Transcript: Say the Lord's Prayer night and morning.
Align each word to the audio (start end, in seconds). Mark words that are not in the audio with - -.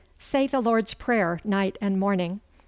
Say 0.17 0.47
the 0.47 0.61
Lord's 0.61 0.95
Prayer 0.95 1.39
night 1.43 1.77
and 1.79 1.99
morning. 1.99 2.39